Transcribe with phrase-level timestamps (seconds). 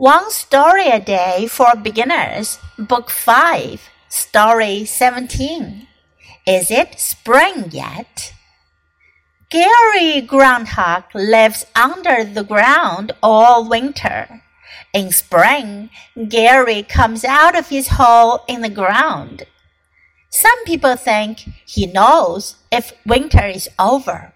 [0.00, 5.88] One Story a Day for Beginners, Book 5, Story 17.
[6.46, 8.32] Is it spring yet?
[9.50, 14.42] Gary Groundhog lives under the ground all winter.
[14.94, 15.90] In spring,
[16.30, 19.42] Gary comes out of his hole in the ground.
[20.30, 24.32] Some people think he knows if winter is over.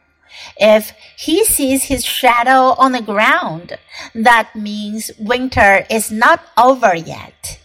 [0.56, 3.78] If he sees his shadow on the ground,
[4.14, 7.58] that means winter is not over yet.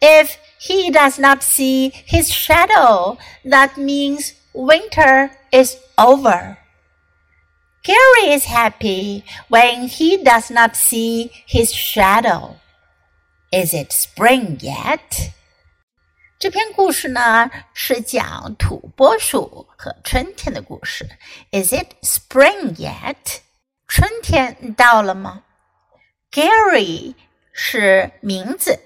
[0.00, 6.58] If he does not see his shadow, that means winter is over.
[7.82, 12.56] Gary is happy when he does not see his shadow.
[13.52, 15.32] Is it spring yet?
[16.45, 21.07] 这篇故事呢是讲土拨鼠和春天的故事。
[21.51, 23.41] Is it spring yet？
[23.87, 25.43] 春天到了吗？
[26.31, 27.13] Gary
[27.53, 28.79] 是名字，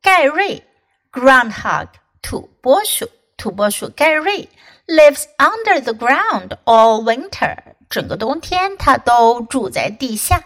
[0.00, 0.62] 盖瑞
[1.10, 1.88] （Groundhog）
[2.22, 4.48] 土拨鼠，土拨鼠盖瑞
[4.86, 7.56] lives under the ground all winter。
[7.90, 10.44] 整个冬天他都住在地下。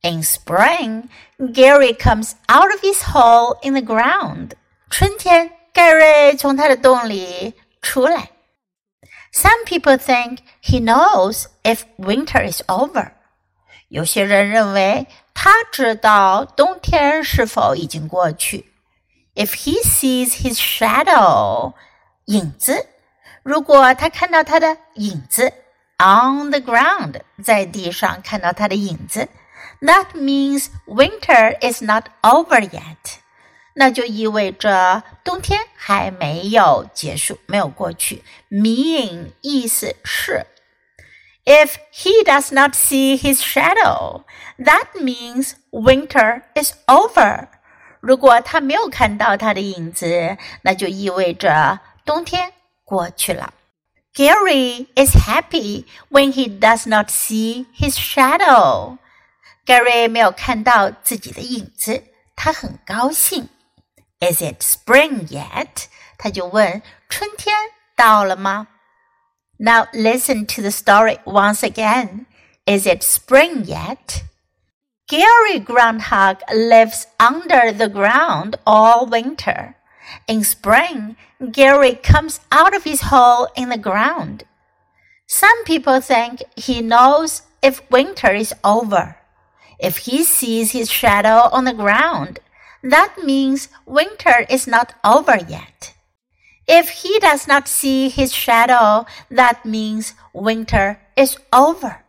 [0.00, 1.08] In spring,
[1.38, 4.52] Gary comes out of his hole in the ground。
[4.88, 5.50] 春天。
[5.78, 8.30] 盖瑞从他的洞里出来。
[9.32, 13.12] Some people think he knows if winter is over。
[13.88, 18.72] 有些人认为他知道冬天是否已经过去。
[19.34, 21.74] If he sees his shadow，
[22.26, 22.86] 影子，
[23.42, 25.52] 如果他看到他的影子，
[25.98, 29.28] on the ground，在地上看到他的影子，
[29.80, 33.18] that means winter is not over yet。
[33.79, 38.21] 那就意味着冬天还没有结束，没有过去。
[38.51, 40.45] Mean 意思是
[41.45, 44.25] ，If he does not see his shadow,
[44.57, 47.47] that means winter is over。
[48.01, 52.51] 如果他没有看到他的影子，那就意味着冬天
[52.83, 53.53] 过去了。
[54.13, 58.97] Gary is happy when he does not see his shadow。
[59.65, 62.03] Gary 没有看到自己的影子，
[62.35, 63.47] 他很高兴。
[64.20, 65.86] is it spring yet?
[66.16, 67.54] 他就问：春天
[67.96, 68.68] 到了吗？
[69.58, 72.26] Now listen to the story once again.
[72.66, 74.22] Is it spring yet?
[75.06, 79.74] Gary Groundhog lives under the ground all winter.
[80.26, 81.16] In spring,
[81.52, 84.44] Gary comes out of his hole in the ground.
[85.26, 89.16] Some people think he knows if winter is over.
[89.78, 92.40] If he sees his shadow on the ground,
[92.83, 95.93] that means winter is not over yet.
[96.67, 102.05] If he does not see his shadow, that means winter is over.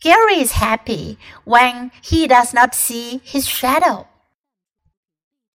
[0.00, 4.08] Gary is happy when he does not see his shadow.